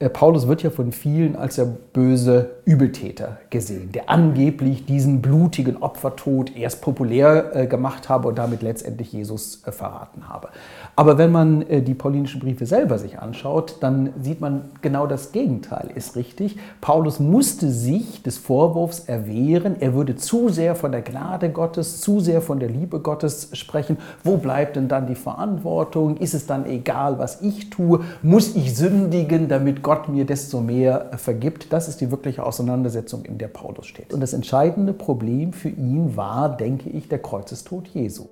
[0.00, 5.78] Äh, Paulus wird ja von vielen als der böse Übeltäter gesehen, der angeblich diesen blutigen
[5.78, 10.50] Opfertod erst populär äh, gemacht habe und damit letztendlich Jesus äh, verraten habe.
[10.94, 15.90] Aber wenn man die paulinischen Briefe selber sich anschaut, dann sieht man genau das Gegenteil
[15.94, 16.56] ist richtig.
[16.80, 22.18] Paulus musste sich des Vorwurfs erwehren, er würde zu sehr von der Gnade Gottes, zu
[22.18, 23.98] sehr von der Liebe Gottes sprechen.
[24.24, 26.16] Wo bleibt denn dann die Verantwortung?
[26.16, 28.00] Ist es dann egal, was ich tue?
[28.22, 31.72] Muss ich sündigen, damit Gott Gott mir desto mehr vergibt.
[31.72, 34.12] Das ist die wirkliche Auseinandersetzung, in der Paulus steht.
[34.12, 38.26] Und das entscheidende Problem für ihn war, denke ich, der Kreuzestod Jesu.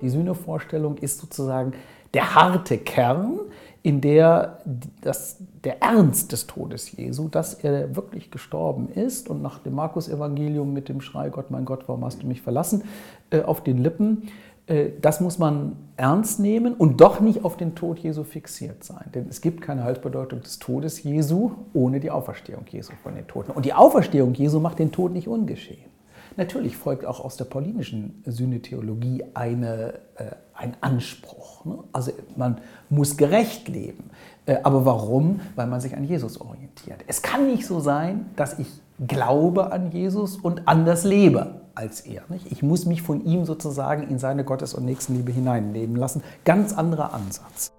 [0.00, 1.74] Die Sühnevorstellung ist sozusagen
[2.14, 3.38] der harte Kern,
[3.82, 4.58] in der
[5.00, 10.72] das, der Ernst des Todes Jesu, dass er wirklich gestorben ist und nach dem Markus-Evangelium
[10.72, 12.84] mit dem Schrei, Gott, mein Gott, warum hast du mich verlassen,
[13.30, 14.28] äh, auf den Lippen,
[14.66, 19.10] äh, das muss man ernst nehmen und doch nicht auf den Tod Jesu fixiert sein.
[19.14, 23.50] Denn es gibt keine Halsbedeutung des Todes Jesu ohne die Auferstehung Jesu von den Toten.
[23.50, 25.90] Und die Auferstehung Jesu macht den Tod nicht ungeschehen.
[26.36, 31.64] Natürlich folgt auch aus der paulinischen Sühnetheologie eine, äh, ein Anspruch.
[31.64, 31.78] Ne?
[31.92, 32.58] Also man
[32.90, 34.10] muss gerecht leben.
[34.46, 35.40] Äh, aber warum?
[35.54, 37.00] Weil man sich an Jesus orientiert.
[37.06, 38.68] Es kann nicht so sein, dass ich
[39.06, 42.22] glaube an Jesus und anders lebe als er.
[42.28, 42.50] Nicht?
[42.52, 46.22] Ich muss mich von ihm sozusagen in seine Gottes- und Nächstenliebe hineinleben lassen.
[46.44, 47.72] Ganz anderer Ansatz.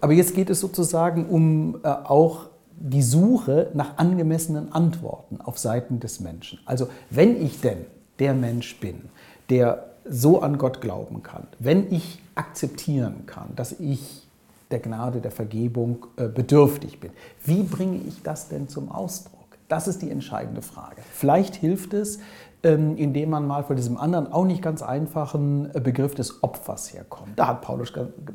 [0.00, 2.46] Aber jetzt geht es sozusagen um äh, auch
[2.80, 6.60] die Suche nach angemessenen Antworten auf Seiten des Menschen.
[6.64, 7.84] Also wenn ich denn
[8.18, 9.02] der Mensch bin,
[9.50, 14.26] der so an Gott glauben kann, wenn ich akzeptieren kann, dass ich
[14.70, 17.10] der Gnade, der Vergebung äh, bedürftig bin,
[17.44, 19.39] wie bringe ich das denn zum Ausdruck?
[19.70, 21.00] Das ist die entscheidende Frage.
[21.12, 22.18] Vielleicht hilft es,
[22.64, 26.92] ähm, indem man mal von diesem anderen, auch nicht ganz einfachen äh, Begriff des Opfers
[26.92, 27.38] herkommt.
[27.38, 27.92] Da hat Paulus,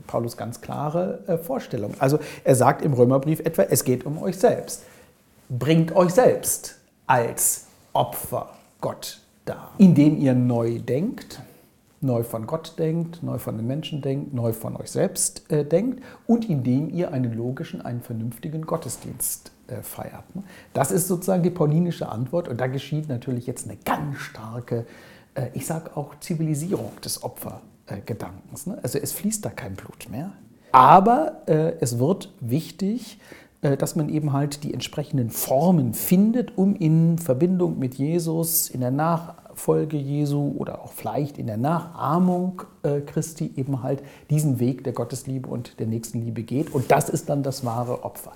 [0.07, 1.95] Paulus ganz klare äh, Vorstellungen.
[2.00, 4.84] Also er sagt im Römerbrief etwa, es geht um euch selbst.
[5.50, 11.41] Bringt euch selbst als Opfer Gott dar, indem ihr neu denkt,
[12.05, 16.03] neu von Gott denkt, neu von den Menschen denkt, neu von euch selbst äh, denkt
[16.27, 20.35] und indem ihr einen logischen, einen vernünftigen Gottesdienst äh, feiert.
[20.35, 20.44] Ne?
[20.73, 24.85] Das ist sozusagen die paulinische Antwort und da geschieht natürlich jetzt eine ganz starke,
[25.33, 28.67] äh, ich sage auch Zivilisierung des Opfergedankens.
[28.67, 28.77] Ne?
[28.83, 30.33] Also es fließt da kein Blut mehr,
[30.71, 33.19] aber äh, es wird wichtig,
[33.79, 38.91] dass man eben halt die entsprechenden Formen findet, um in Verbindung mit Jesus, in der
[39.55, 42.63] Nachfolge Jesu oder auch vielleicht in der Nachahmung
[43.05, 46.73] Christi eben halt diesen Weg der Gottesliebe und der Nächstenliebe geht.
[46.73, 48.33] Und das ist dann das wahre Opfer.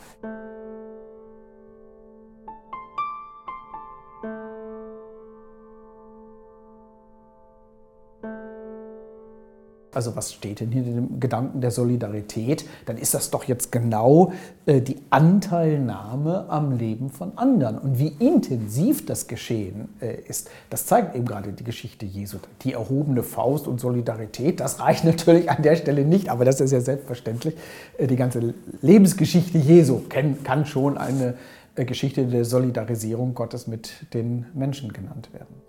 [10.00, 12.64] Also was steht denn hinter dem Gedanken der Solidarität?
[12.86, 14.32] Dann ist das doch jetzt genau
[14.66, 17.78] äh, die Anteilnahme am Leben von anderen.
[17.78, 22.38] Und wie intensiv das Geschehen äh, ist, das zeigt eben gerade die Geschichte Jesu.
[22.62, 26.72] Die erhobene Faust und Solidarität, das reicht natürlich an der Stelle nicht, aber das ist
[26.72, 27.58] ja selbstverständlich.
[27.98, 31.34] Äh, die ganze Lebensgeschichte Jesu kann, kann schon eine
[31.76, 35.69] äh, Geschichte der Solidarisierung Gottes mit den Menschen genannt werden.